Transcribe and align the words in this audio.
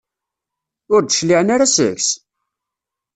Ur 0.93 1.01
d-cliɛen 1.03 1.53
ara 1.55 1.73
seg-s? 1.75 2.09